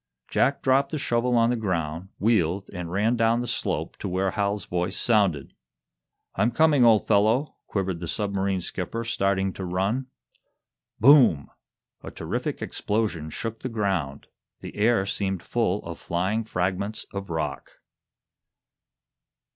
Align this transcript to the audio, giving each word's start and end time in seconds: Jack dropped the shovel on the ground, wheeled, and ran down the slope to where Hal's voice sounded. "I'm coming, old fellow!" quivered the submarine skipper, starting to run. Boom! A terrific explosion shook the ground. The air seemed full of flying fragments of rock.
Jack 0.29 0.63
dropped 0.63 0.89
the 0.89 0.97
shovel 0.97 1.37
on 1.37 1.51
the 1.51 1.55
ground, 1.55 2.09
wheeled, 2.17 2.71
and 2.73 2.91
ran 2.91 3.15
down 3.15 3.39
the 3.39 3.45
slope 3.45 3.95
to 3.97 4.09
where 4.09 4.31
Hal's 4.31 4.65
voice 4.65 4.97
sounded. 4.97 5.53
"I'm 6.33 6.49
coming, 6.49 6.83
old 6.83 7.05
fellow!" 7.07 7.57
quivered 7.67 7.99
the 7.99 8.07
submarine 8.07 8.61
skipper, 8.61 9.03
starting 9.03 9.53
to 9.53 9.63
run. 9.63 10.07
Boom! 10.99 11.51
A 12.01 12.09
terrific 12.09 12.63
explosion 12.63 13.29
shook 13.29 13.59
the 13.59 13.69
ground. 13.69 14.25
The 14.61 14.75
air 14.75 15.05
seemed 15.05 15.43
full 15.43 15.85
of 15.85 15.99
flying 15.99 16.45
fragments 16.45 17.05
of 17.13 17.29
rock. 17.29 17.73